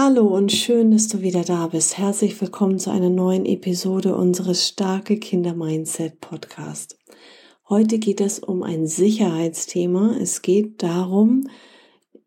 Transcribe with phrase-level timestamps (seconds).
[0.00, 1.98] Hallo und schön, dass du wieder da bist.
[1.98, 6.96] Herzlich willkommen zu einer neuen Episode unseres Starke Kinder Mindset Podcast.
[7.68, 10.14] Heute geht es um ein Sicherheitsthema.
[10.20, 11.48] Es geht darum,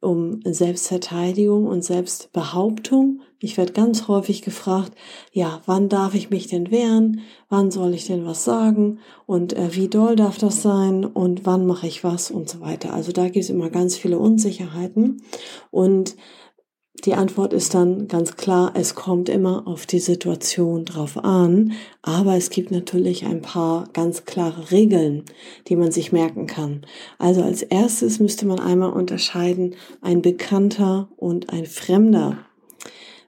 [0.01, 3.21] um Selbstverteidigung und Selbstbehauptung.
[3.39, 4.91] Ich werde ganz häufig gefragt,
[5.31, 7.21] ja, wann darf ich mich denn wehren?
[7.47, 8.99] Wann soll ich denn was sagen?
[9.25, 11.05] Und äh, wie doll darf das sein?
[11.05, 12.31] Und wann mache ich was?
[12.31, 12.93] Und so weiter.
[12.93, 15.23] Also da gibt es immer ganz viele Unsicherheiten.
[15.69, 16.17] Und
[16.93, 22.35] die Antwort ist dann ganz klar, es kommt immer auf die Situation drauf an, aber
[22.35, 25.23] es gibt natürlich ein paar ganz klare Regeln,
[25.67, 26.85] die man sich merken kann.
[27.17, 32.45] Also als erstes müsste man einmal unterscheiden ein Bekannter und ein Fremder.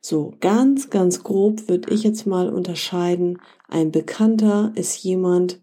[0.02, 3.39] So ganz, ganz grob würde ich jetzt mal unterscheiden,
[3.70, 5.61] ein Bekannter ist jemand,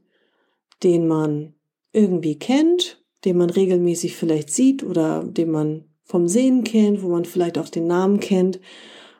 [0.82, 1.54] den man
[1.92, 7.24] irgendwie kennt, den man regelmäßig vielleicht sieht oder den man vom Sehen kennt, wo man
[7.24, 8.58] vielleicht auch den Namen kennt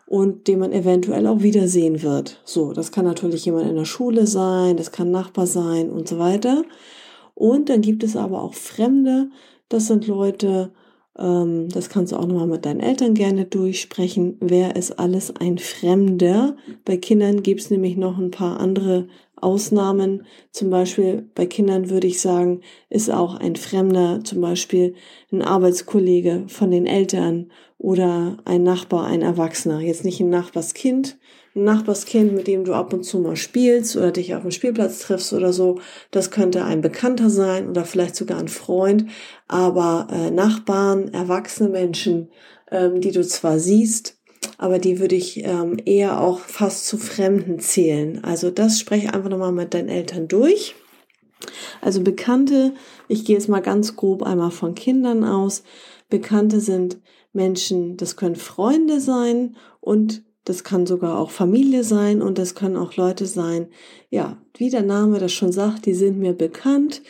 [0.07, 2.41] und den man eventuell auch wiedersehen wird.
[2.45, 6.19] So, das kann natürlich jemand in der Schule sein, das kann Nachbar sein und so
[6.19, 6.65] weiter.
[7.35, 9.31] Und dann gibt es aber auch Fremde,
[9.69, 10.73] das sind Leute,
[11.15, 14.37] das kannst du auch nochmal mit deinen Eltern gerne durchsprechen.
[14.41, 16.57] Wer ist alles ein Fremder?
[16.85, 20.25] Bei Kindern gibt es nämlich noch ein paar andere Ausnahmen.
[20.53, 24.95] Zum Beispiel bei Kindern würde ich sagen, ist auch ein Fremder, zum Beispiel
[25.33, 29.81] ein Arbeitskollege von den Eltern oder ein Nachbar, ein Erwachsener.
[29.81, 31.19] Jetzt nicht ein Nachbarskind,
[31.55, 35.01] ein Nachbarskind, mit dem du ab und zu mal spielst oder dich auf dem Spielplatz
[35.01, 35.81] triffst oder so.
[36.11, 39.07] Das könnte ein Bekannter sein oder vielleicht sogar ein Freund.
[39.49, 42.31] Aber äh, Nachbarn, erwachsene Menschen,
[42.71, 44.17] ähm, die du zwar siehst,
[44.59, 48.23] aber die würde ich ähm, eher auch fast zu Fremden zählen.
[48.23, 50.75] Also das spreche einfach nochmal mit deinen Eltern durch.
[51.81, 52.75] Also Bekannte,
[53.09, 55.63] ich gehe jetzt mal ganz grob einmal von Kindern aus.
[56.11, 56.99] Bekannte sind
[57.33, 62.77] Menschen, das können Freunde sein und das kann sogar auch Familie sein und das können
[62.77, 63.69] auch Leute sein,
[64.11, 67.03] ja, wie der Name das schon sagt, die sind mir bekannt.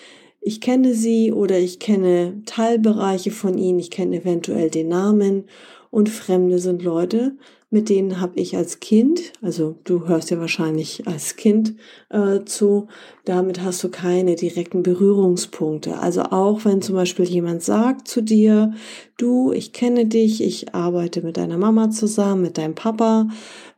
[0.43, 5.45] Ich kenne sie oder ich kenne Teilbereiche von ihnen, ich kenne eventuell den Namen
[5.91, 7.37] und Fremde sind Leute,
[7.73, 11.77] mit denen habe ich als Kind, also du hörst ja wahrscheinlich als Kind
[12.09, 12.89] äh, zu,
[13.25, 16.01] damit hast du keine direkten Berührungspunkte.
[16.01, 18.75] Also auch wenn zum Beispiel jemand sagt zu dir,
[19.19, 23.29] du, ich kenne dich, ich arbeite mit deiner Mama zusammen, mit deinem Papa,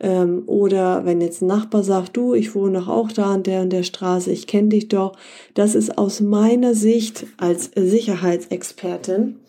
[0.00, 3.60] ähm, oder wenn jetzt ein Nachbar sagt, du, ich wohne doch auch da an der
[3.60, 5.12] und der Straße, ich kenne dich doch,
[5.52, 9.41] das ist aus meiner Sicht als Sicherheitsexpertin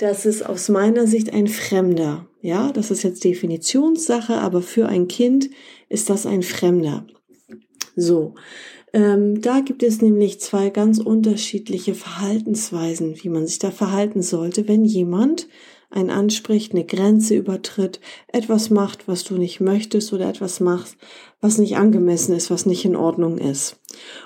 [0.00, 2.26] das ist aus meiner Sicht ein Fremder.
[2.40, 5.50] Ja, das ist jetzt Definitionssache, aber für ein Kind
[5.90, 7.06] ist das ein Fremder.
[7.96, 8.34] So,
[8.94, 14.66] ähm, da gibt es nämlich zwei ganz unterschiedliche Verhaltensweisen, wie man sich da verhalten sollte,
[14.68, 15.48] wenn jemand
[15.90, 20.96] einen anspricht, eine Grenze übertritt, etwas macht, was du nicht möchtest oder etwas machst,
[21.42, 23.78] was nicht angemessen ist, was nicht in Ordnung ist.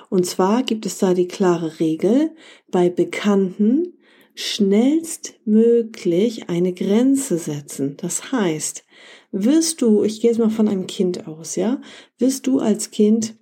[0.09, 2.31] Und zwar gibt es da die klare Regel,
[2.71, 3.95] bei Bekannten
[4.35, 7.95] schnellstmöglich eine Grenze setzen.
[7.97, 8.83] Das heißt,
[9.31, 11.81] wirst du, ich gehe jetzt mal von einem Kind aus, ja,
[12.17, 13.37] wirst du als Kind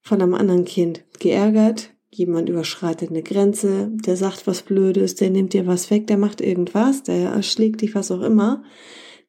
[0.00, 5.52] von einem anderen Kind geärgert, jemand überschreitet eine Grenze, der sagt was Blödes, der nimmt
[5.52, 8.62] dir was weg, der macht irgendwas, der erschlägt dich, was auch immer,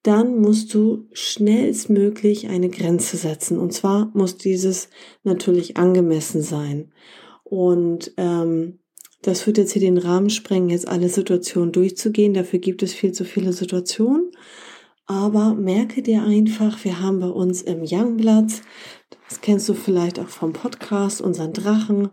[0.03, 3.59] dann musst du schnellstmöglich eine Grenze setzen.
[3.59, 4.89] Und zwar muss dieses
[5.23, 6.91] natürlich angemessen sein.
[7.43, 8.79] Und ähm,
[9.21, 12.33] das wird jetzt hier den Rahmen sprengen, jetzt alle Situationen durchzugehen.
[12.33, 14.31] Dafür gibt es viel zu viele Situationen.
[15.05, 18.61] Aber merke dir einfach, wir haben bei uns im Youngblatts,
[19.27, 22.09] das kennst du vielleicht auch vom Podcast, unseren Drachen.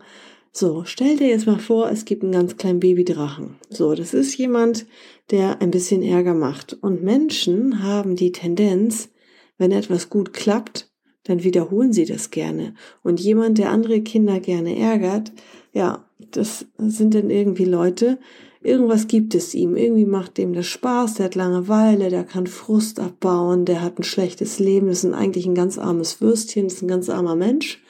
[0.52, 3.56] So, stell dir jetzt mal vor, es gibt einen ganz kleinen Babydrachen.
[3.70, 4.87] So, das ist jemand,
[5.31, 6.72] der ein bisschen Ärger macht.
[6.81, 9.11] Und Menschen haben die Tendenz,
[9.58, 10.88] wenn etwas gut klappt,
[11.28, 12.75] dann wiederholen sie das gerne.
[13.04, 15.30] Und jemand, der andere Kinder gerne ärgert,
[15.72, 18.19] ja, das sind dann irgendwie Leute,
[18.62, 22.98] irgendwas gibt es ihm, irgendwie macht dem das Spaß, der hat Langeweile, der kann Frust
[22.98, 27.08] abbauen, der hat ein schlechtes Leben, ist eigentlich ein ganz armes Würstchen, ist ein ganz
[27.08, 27.82] armer Mensch,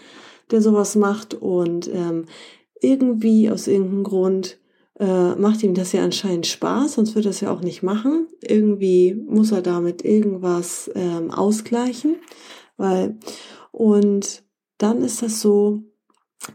[0.50, 2.26] der sowas macht und ähm,
[2.80, 4.58] irgendwie aus irgendeinem Grund
[4.98, 8.26] äh, macht ihm das ja anscheinend Spaß, sonst würde er es ja auch nicht machen.
[8.42, 12.16] Irgendwie muss er damit irgendwas ähm, ausgleichen,
[12.78, 13.18] weil
[13.70, 14.42] und
[14.78, 15.82] dann ist das so,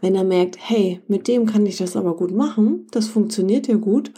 [0.01, 3.75] wenn er merkt, hey, mit dem kann ich das aber gut machen, das funktioniert ja
[3.75, 4.11] gut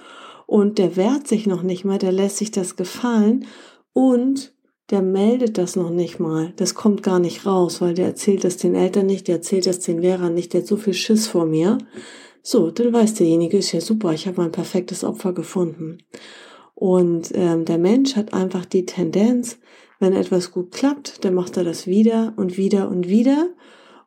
[0.48, 3.46] und der wehrt sich noch nicht mal, der lässt sich das gefallen
[3.94, 4.54] und
[4.92, 6.54] der meldet das noch nicht mal.
[6.58, 9.80] Das kommt gar nicht raus, weil der erzählt das den Eltern nicht, der erzählt das
[9.80, 11.80] den Lehrern nicht, der hat so viel Schiss vor mir.
[12.44, 15.98] So, dann weiß derjenige, ist ja super, ich habe mein perfektes Opfer gefunden.
[16.76, 19.58] Und ähm, der Mensch hat einfach die Tendenz,
[20.00, 23.50] wenn etwas gut klappt, dann macht er das wieder und wieder und wieder.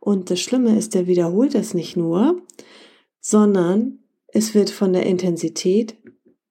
[0.00, 2.40] Und das Schlimme ist, der wiederholt das nicht nur,
[3.20, 3.98] sondern
[4.28, 5.96] es wird von der Intensität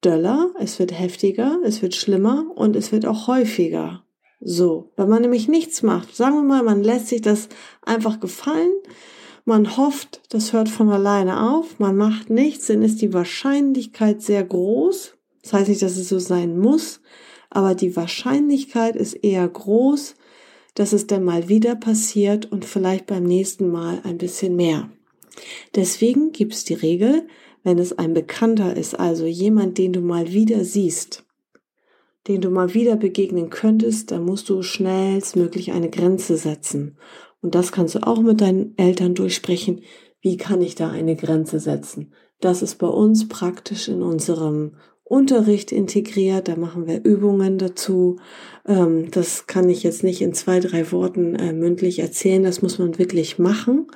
[0.04, 4.04] döller, es wird heftiger, es wird schlimmer und es wird auch häufiger.
[4.40, 7.50] So, wenn man nämlich nichts macht, sagen wir mal, man lässt sich das
[7.82, 8.72] einfach gefallen,
[9.46, 14.44] man hofft, das hört von alleine auf, man macht nichts, dann ist die Wahrscheinlichkeit sehr
[14.44, 15.14] groß.
[15.42, 17.00] Das heißt nicht, dass es so sein muss,
[17.50, 20.16] aber die Wahrscheinlichkeit ist eher groß,
[20.76, 24.90] dass es dann mal wieder passiert und vielleicht beim nächsten Mal ein bisschen mehr.
[25.76, 27.28] Deswegen gibt es die Regel,
[27.64, 31.26] wenn es ein Bekannter ist, also jemand, den du mal wieder siehst,
[32.28, 36.98] den du mal wieder begegnen könntest, dann musst du schnellstmöglich eine Grenze setzen.
[37.42, 39.82] Und das kannst du auch mit deinen Eltern durchsprechen.
[40.22, 42.14] Wie kann ich da eine Grenze setzen?
[42.40, 44.74] Das ist bei uns praktisch in unserem
[45.10, 46.48] Unterricht integriert.
[46.48, 48.18] Da machen wir Übungen dazu.
[48.68, 52.44] Ähm, das kann ich jetzt nicht in zwei, drei Worten äh, mündlich erzählen.
[52.44, 53.88] Das muss man wirklich machen.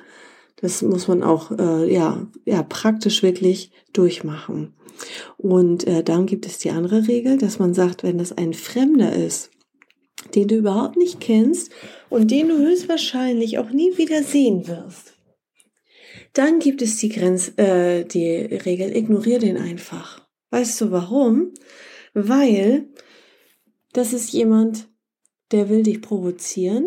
[0.56, 4.74] Das muss man auch äh, ja, ja praktisch wirklich durchmachen.
[5.36, 9.12] Und äh, dann gibt es die andere Regel, dass man sagt, wenn das ein Fremder
[9.12, 9.50] ist,
[10.34, 11.72] den du überhaupt nicht kennst
[12.08, 15.14] und den du höchstwahrscheinlich auch nie wieder sehen wirst.
[16.32, 20.21] Dann gibt es die Grenz, äh, die Regel, ignoriere den einfach.
[20.52, 21.54] Weißt du warum?
[22.12, 22.86] Weil
[23.94, 24.90] das ist jemand,
[25.50, 26.86] der will dich provozieren,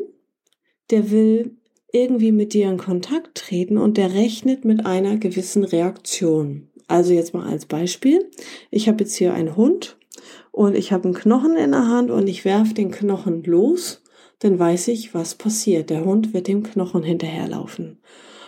[0.92, 1.58] der will
[1.92, 6.70] irgendwie mit dir in Kontakt treten und der rechnet mit einer gewissen Reaktion.
[6.88, 8.30] Also jetzt mal als Beispiel.
[8.70, 9.98] Ich habe jetzt hier einen Hund
[10.52, 14.04] und ich habe einen Knochen in der Hand und ich werfe den Knochen los,
[14.40, 15.90] dann weiß ich, was passiert.
[15.90, 18.00] Der Hund wird dem Knochen hinterherlaufen.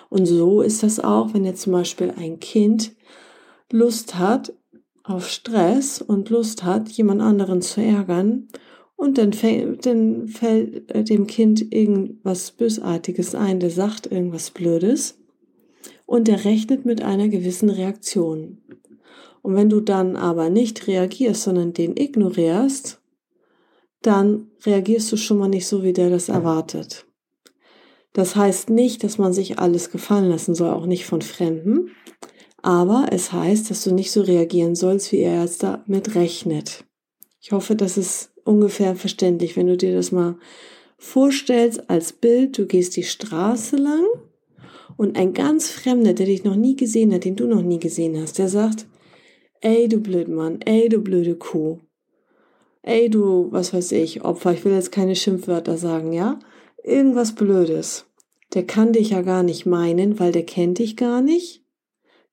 [0.09, 2.95] Und so ist das auch, wenn jetzt zum Beispiel ein Kind
[3.71, 4.53] Lust hat
[5.07, 8.47] auf Stress und Lust hat, jemand anderen zu ärgern
[8.95, 15.19] und dann, fällt, dann fällt äh, dem Kind irgendwas Bösartiges ein, der sagt irgendwas Blödes
[16.05, 18.57] und der rechnet mit einer gewissen Reaktion.
[19.41, 22.99] Und wenn du dann aber nicht reagierst, sondern den ignorierst,
[24.01, 27.05] dann reagierst du schon mal nicht so, wie der das erwartet.
[28.13, 31.91] Das heißt nicht, dass man sich alles gefallen lassen soll, auch nicht von Fremden.
[32.61, 36.83] Aber es heißt, dass du nicht so reagieren sollst, wie er jetzt damit rechnet.
[37.39, 40.35] Ich hoffe, das ist ungefähr verständlich, wenn du dir das mal
[40.97, 42.57] vorstellst als Bild.
[42.57, 44.05] Du gehst die Straße lang
[44.97, 48.19] und ein ganz Fremder, der dich noch nie gesehen hat, den du noch nie gesehen
[48.19, 48.87] hast, der sagt,
[49.61, 51.79] Ey, du Blödmann, ey, du blöde Kuh.
[52.83, 56.39] Ey, du, was weiß ich, Opfer, ich will jetzt keine Schimpfwörter sagen, ja?
[56.83, 58.05] Irgendwas Blödes.
[58.53, 61.63] Der kann dich ja gar nicht meinen, weil der kennt dich gar nicht.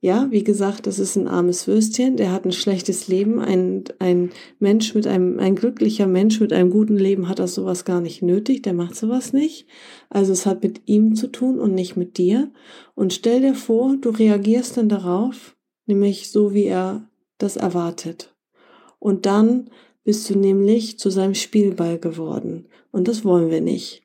[0.04, 3.40] Ja, wie gesagt, das ist ein armes Würstchen, der hat ein schlechtes Leben.
[3.40, 7.86] Ein, ein Mensch mit einem, ein glücklicher Mensch mit einem guten Leben hat das sowas
[7.86, 9.66] gar nicht nötig, der macht sowas nicht.
[10.10, 12.52] Also es hat mit ihm zu tun und nicht mit dir.
[12.94, 15.56] Und stell dir vor, du reagierst dann darauf,
[15.86, 17.08] nämlich so wie er
[17.38, 18.36] das erwartet.
[18.98, 19.70] Und dann
[20.04, 22.66] bist du nämlich zu seinem Spielball geworden.
[22.92, 24.02] Und das wollen wir nicht.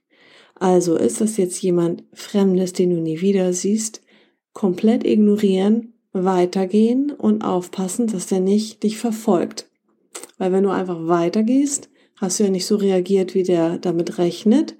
[0.56, 4.02] Also ist das jetzt jemand Fremdes, den du nie wieder siehst,
[4.54, 9.70] komplett ignorieren, weitergehen und aufpassen, dass der nicht dich verfolgt.
[10.38, 14.76] Weil wenn du einfach weitergehst, hast du ja nicht so reagiert, wie der damit rechnet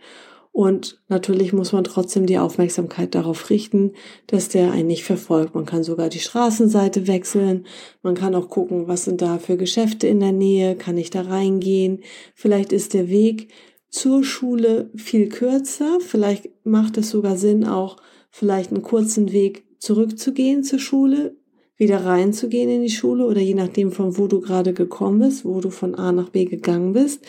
[0.52, 3.94] und natürlich muss man trotzdem die Aufmerksamkeit darauf richten,
[4.28, 5.56] dass der einen nicht verfolgt.
[5.56, 7.66] Man kann sogar die Straßenseite wechseln.
[8.02, 10.76] Man kann auch gucken, was sind da für Geschäfte in der Nähe.
[10.76, 12.02] Kann ich da reingehen?
[12.36, 13.50] Vielleicht ist der Weg
[13.90, 16.00] zur Schule viel kürzer.
[16.02, 17.98] Vielleicht macht es sogar Sinn, auch
[18.30, 21.36] vielleicht einen kurzen Weg zurückzugehen zur Schule,
[21.78, 25.62] wieder reinzugehen in die Schule oder je nachdem von wo du gerade gekommen bist, wo
[25.62, 27.26] du von A nach B gegangen bist.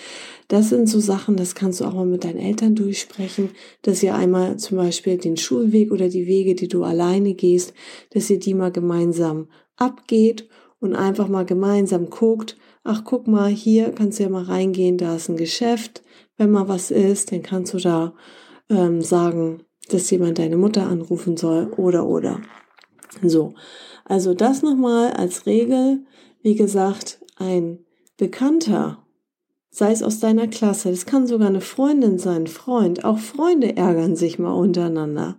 [0.48, 3.50] Das sind so Sachen, das kannst du auch mal mit deinen Eltern durchsprechen,
[3.82, 7.72] dass ihr einmal zum Beispiel den Schulweg oder die Wege, die du alleine gehst,
[8.10, 10.48] dass ihr die mal gemeinsam abgeht
[10.80, 15.14] und einfach mal gemeinsam guckt, ach guck mal, hier kannst du ja mal reingehen, da
[15.14, 16.02] ist ein Geschäft,
[16.36, 18.14] wenn mal was ist, dann kannst du da
[18.68, 22.40] ähm, sagen, dass jemand deine Mutter anrufen soll oder oder.
[23.22, 23.54] So,
[24.04, 26.00] also das nochmal als Regel.
[26.42, 27.80] Wie gesagt, ein
[28.16, 28.98] Bekannter,
[29.70, 34.16] sei es aus deiner Klasse, das kann sogar eine Freundin sein, Freund, auch Freunde ärgern
[34.16, 35.38] sich mal untereinander.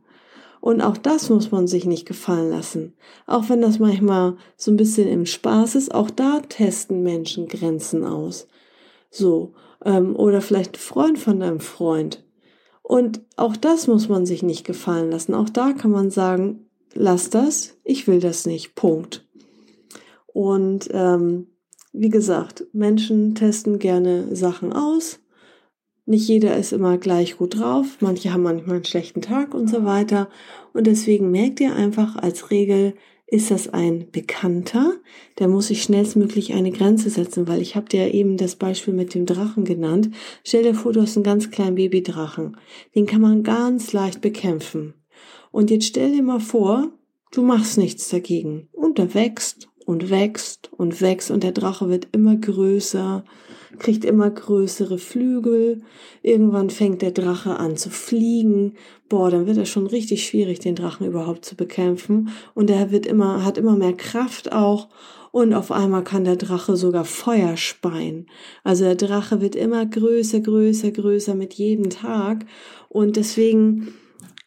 [0.62, 2.93] Und auch das muss man sich nicht gefallen lassen.
[3.25, 8.05] Auch wenn das manchmal so ein bisschen im Spaß ist, auch da testen Menschen Grenzen
[8.05, 8.48] aus.
[9.10, 9.53] So,
[9.84, 12.24] ähm, oder vielleicht ein Freund von deinem Freund.
[12.91, 15.33] Und auch das muss man sich nicht gefallen lassen.
[15.33, 19.25] Auch da kann man sagen, lass das, ich will das nicht, Punkt.
[20.27, 21.48] Und ähm,
[21.93, 25.19] wie gesagt, Menschen testen gerne Sachen aus.
[26.05, 27.86] Nicht jeder ist immer gleich gut drauf.
[28.01, 30.27] Manche haben manchmal einen schlechten Tag und so weiter.
[30.74, 32.95] Und deswegen merkt ihr einfach als Regel,
[33.31, 34.97] ist das ein Bekannter,
[35.39, 39.15] der muss sich schnellstmöglich eine Grenze setzen, weil ich habe dir eben das Beispiel mit
[39.15, 40.09] dem Drachen genannt.
[40.43, 42.57] Stell dir vor, du hast einen ganz kleinen Babydrachen.
[42.93, 44.95] Den kann man ganz leicht bekämpfen.
[45.50, 46.91] Und jetzt stell dir mal vor,
[47.31, 48.67] du machst nichts dagegen.
[48.73, 53.25] Und er wächst und wächst und wächst und der Drache wird immer größer,
[53.77, 55.81] kriegt immer größere Flügel.
[56.21, 58.75] Irgendwann fängt der Drache an zu fliegen.
[59.10, 62.29] Boah, dann wird es schon richtig schwierig, den Drachen überhaupt zu bekämpfen.
[62.53, 64.88] Und er wird immer, hat immer mehr Kraft auch.
[65.31, 68.27] Und auf einmal kann der Drache sogar Feuer speien.
[68.63, 72.45] Also der Drache wird immer größer, größer, größer mit jedem Tag.
[72.88, 73.93] Und deswegen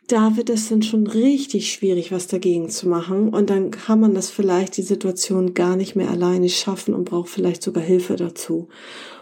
[0.08, 3.30] da wird es dann schon richtig schwierig, was dagegen zu machen.
[3.30, 7.30] Und dann kann man das vielleicht die Situation gar nicht mehr alleine schaffen und braucht
[7.30, 8.68] vielleicht sogar Hilfe dazu.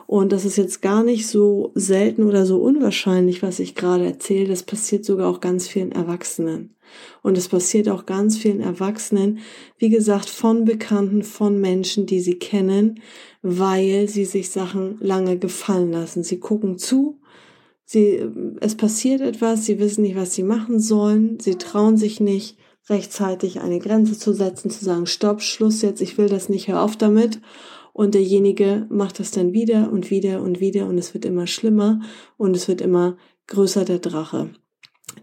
[0.06, 4.48] Und das ist jetzt gar nicht so selten oder so unwahrscheinlich, was ich gerade erzähle.
[4.48, 6.74] Das passiert sogar auch ganz vielen Erwachsenen.
[7.22, 9.38] Und es passiert auch ganz vielen Erwachsenen,
[9.78, 13.00] wie gesagt, von Bekannten, von Menschen, die sie kennen,
[13.40, 16.22] weil sie sich Sachen lange gefallen lassen.
[16.22, 17.18] Sie gucken zu,
[17.92, 18.26] Sie,
[18.62, 22.56] es passiert etwas, sie wissen nicht, was sie machen sollen, sie trauen sich nicht,
[22.88, 26.80] rechtzeitig eine Grenze zu setzen, zu sagen, stopp, Schluss jetzt, ich will das nicht, hör
[26.80, 27.42] auf damit.
[27.92, 32.00] Und derjenige macht das dann wieder und wieder und wieder und es wird immer schlimmer
[32.38, 33.18] und es wird immer
[33.48, 34.54] größer der Drache.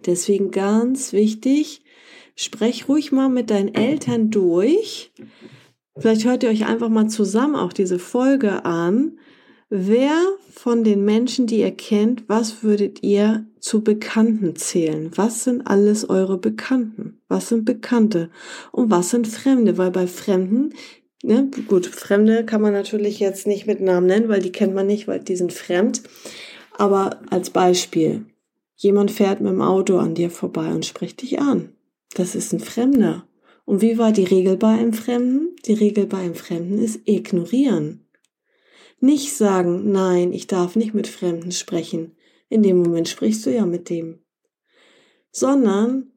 [0.06, 1.82] Deswegen ganz wichtig,
[2.36, 5.12] sprech ruhig mal mit deinen Eltern durch.
[5.98, 9.18] Vielleicht hört ihr euch einfach mal zusammen auch diese Folge an
[9.72, 10.20] Wer
[10.52, 15.12] von den Menschen, die ihr kennt, was würdet ihr zu Bekannten zählen?
[15.14, 17.22] Was sind alles eure Bekannten?
[17.28, 18.32] Was sind Bekannte?
[18.72, 19.78] Und was sind Fremde?
[19.78, 20.74] Weil bei Fremden,
[21.22, 24.88] ne, gut, Fremde kann man natürlich jetzt nicht mit Namen nennen, weil die kennt man
[24.88, 26.02] nicht, weil die sind fremd.
[26.76, 28.26] Aber als Beispiel,
[28.76, 31.70] jemand fährt mit dem Auto an dir vorbei und spricht dich an.
[32.16, 33.28] Das ist ein Fremder.
[33.66, 35.56] Und wie war die Regel bei einem Fremden?
[35.68, 38.04] Die Regel bei einem Fremden ist ignorieren.
[39.00, 42.16] Nicht sagen, nein, ich darf nicht mit Fremden sprechen.
[42.50, 44.20] In dem Moment sprichst du ja mit dem.
[45.32, 46.12] Sondern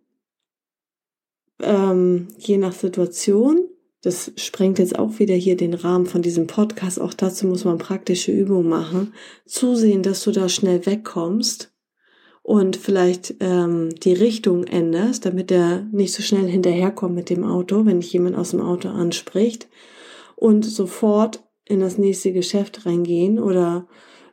[1.60, 3.68] ähm, je nach Situation,
[4.02, 7.78] das sprengt jetzt auch wieder hier den Rahmen von diesem Podcast, auch dazu muss man
[7.78, 9.14] praktische Übungen machen,
[9.46, 11.72] zusehen, dass du da schnell wegkommst
[12.42, 17.86] und vielleicht ähm, die Richtung änderst, damit der nicht so schnell hinterherkommt mit dem Auto,
[17.86, 19.68] wenn dich jemand aus dem Auto anspricht
[20.34, 23.88] und sofort in das nächste Geschäft reingehen oder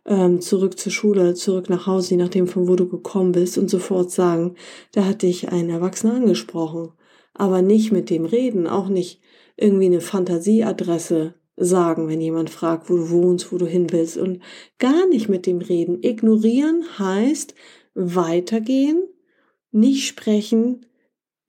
[0.05, 3.69] ähm, zurück zur Schule, zurück nach Hause, je nachdem von wo du gekommen bist und
[3.69, 4.55] sofort sagen,
[4.91, 6.91] da hat dich ein Erwachsener angesprochen.
[7.33, 9.21] Aber nicht mit dem reden, auch nicht
[9.55, 14.41] irgendwie eine Fantasieadresse sagen, wenn jemand fragt, wo du wohnst, wo du hin willst und
[14.77, 15.99] gar nicht mit dem reden.
[16.01, 17.55] Ignorieren heißt
[17.93, 19.07] weitergehen,
[19.71, 20.85] nicht sprechen,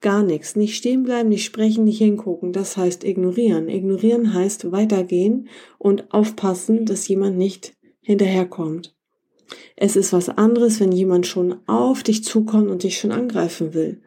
[0.01, 0.55] Gar nichts.
[0.55, 2.53] Nicht stehen bleiben, nicht sprechen, nicht hingucken.
[2.53, 3.69] Das heißt ignorieren.
[3.69, 8.95] Ignorieren heißt weitergehen und aufpassen, dass jemand nicht hinterherkommt.
[9.75, 14.01] Es ist was anderes, wenn jemand schon auf dich zukommt und dich schon angreifen will.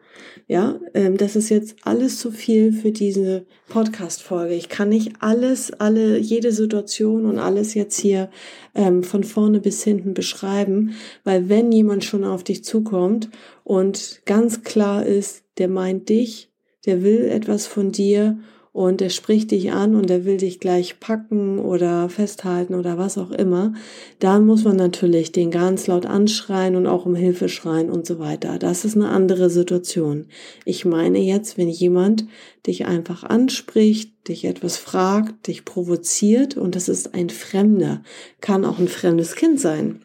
[0.47, 4.53] Ja, ähm, das ist jetzt alles zu viel für diese Podcast-Folge.
[4.53, 8.29] Ich kann nicht alles, alle, jede Situation und alles jetzt hier
[8.73, 13.29] ähm, von vorne bis hinten beschreiben, weil wenn jemand schon auf dich zukommt
[13.63, 16.49] und ganz klar ist, der meint dich,
[16.85, 18.37] der will etwas von dir
[18.75, 23.17] und er spricht dich an und er will dich gleich packen oder festhalten oder was
[23.17, 23.73] auch immer,
[24.19, 28.19] dann muss man natürlich den ganz laut anschreien und auch um Hilfe schreien und so
[28.19, 28.59] weiter.
[28.59, 30.25] Das ist eine andere Situation.
[30.65, 32.25] Ich meine jetzt, wenn jemand
[32.67, 38.03] dich einfach anspricht, dich etwas fragt, dich provoziert und das ist ein Fremder,
[38.41, 40.01] kann auch ein fremdes Kind sein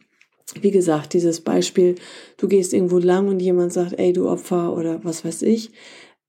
[0.61, 1.95] wie gesagt, dieses Beispiel,
[2.37, 5.71] du gehst irgendwo lang und jemand sagt, ey, du Opfer oder was weiß ich.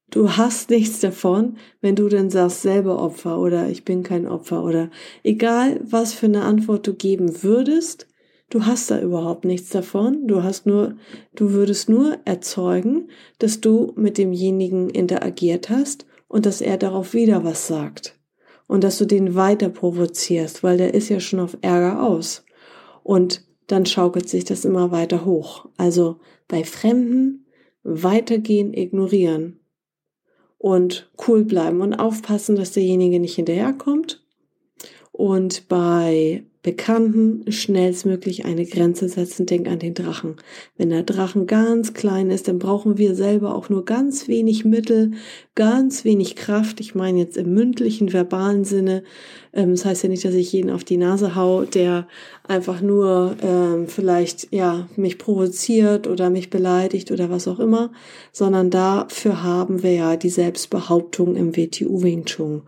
[0.09, 4.63] Du hast nichts davon, wenn du dann sagst, selber Opfer oder ich bin kein Opfer
[4.63, 4.89] oder
[5.23, 8.07] egal, was für eine Antwort du geben würdest,
[8.49, 10.27] du hast da überhaupt nichts davon.
[10.27, 10.95] Du hast nur,
[11.33, 13.09] du würdest nur erzeugen,
[13.39, 18.19] dass du mit demjenigen interagiert hast und dass er darauf wieder was sagt
[18.67, 22.43] und dass du den weiter provozierst, weil der ist ja schon auf Ärger aus.
[23.03, 25.67] Und dann schaukelt sich das immer weiter hoch.
[25.77, 27.45] Also bei Fremden
[27.83, 29.59] weitergehen, ignorieren
[30.57, 34.23] und cool bleiben und aufpassen, dass derjenige nicht hinterherkommt.
[35.11, 39.47] Und bei Bekannten schnellstmöglich eine Grenze setzen.
[39.47, 40.35] Denk an den Drachen.
[40.77, 45.11] Wenn der Drachen ganz klein ist, dann brauchen wir selber auch nur ganz wenig Mittel,
[45.55, 46.79] ganz wenig Kraft.
[46.79, 49.01] Ich meine jetzt im mündlichen, verbalen Sinne.
[49.53, 52.07] Ähm, das heißt ja nicht, dass ich jeden auf die Nase hau, der
[52.47, 57.91] einfach nur ähm, vielleicht ja mich provoziert oder mich beleidigt oder was auch immer,
[58.31, 62.61] sondern dafür haben wir ja die Selbstbehauptung im WTU Wing Chun.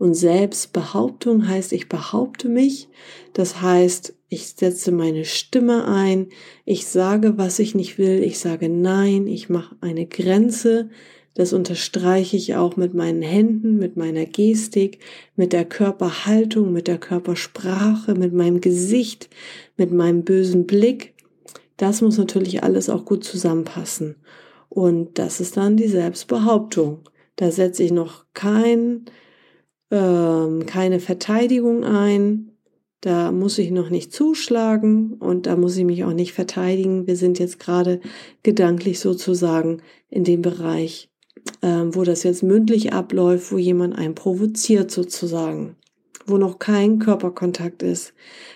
[0.00, 2.88] Und Selbstbehauptung heißt, ich behaupte mich.
[3.32, 6.28] Das heißt, ich setze meine Stimme ein.
[6.64, 8.22] Ich sage, was ich nicht will.
[8.22, 9.26] Ich sage nein.
[9.26, 10.90] Ich mache eine Grenze.
[11.34, 14.98] Das unterstreiche ich auch mit meinen Händen, mit meiner Gestik,
[15.36, 19.30] mit der Körperhaltung, mit der Körpersprache, mit meinem Gesicht,
[19.76, 21.14] mit meinem bösen Blick.
[21.76, 24.16] Das muss natürlich alles auch gut zusammenpassen.
[24.68, 27.00] Und das ist dann die Selbstbehauptung.
[27.36, 29.06] Da setze ich noch kein
[29.90, 32.49] ähm, keine Verteidigung ein.
[33.00, 37.06] Da muss ich noch nicht zuschlagen und da muss ich mich auch nicht verteidigen.
[37.06, 38.00] Wir sind jetzt gerade
[38.42, 39.80] gedanklich sozusagen
[40.10, 41.10] in dem Bereich,
[41.62, 45.76] ähm, wo das jetzt mündlich abläuft, wo jemand einen provoziert sozusagen,
[46.26, 48.12] wo noch kein Körperkontakt ist.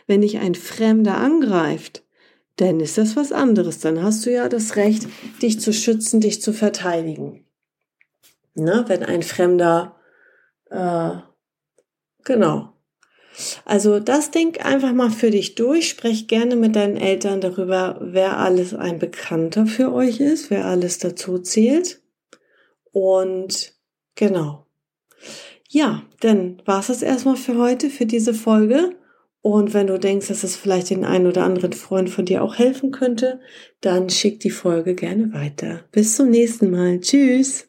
[0.07, 2.05] Wenn dich ein Fremder angreift,
[2.57, 3.81] dann ist das was anderes.
[3.81, 5.09] Dann hast du ja das Recht,
[5.41, 7.47] dich zu schützen, dich zu verteidigen.
[8.55, 9.97] Na, wenn ein Fremder
[10.71, 11.17] äh,
[12.25, 12.74] genau.
[13.65, 15.89] Also das denk einfach mal für dich durch.
[15.89, 20.99] Sprech gerne mit deinen Eltern darüber, wer alles ein Bekannter für euch ist, wer alles
[20.99, 22.01] dazu zählt.
[22.93, 23.75] Und
[24.15, 24.67] genau.
[25.69, 28.97] Ja, dann war es das erstmal für heute, für diese Folge.
[29.43, 32.55] Und wenn du denkst, dass es vielleicht den einen oder anderen Freund von dir auch
[32.55, 33.41] helfen könnte,
[33.81, 35.81] dann schick die Folge gerne weiter.
[35.93, 37.01] Bis zum nächsten Mal.
[37.01, 37.69] Tschüss.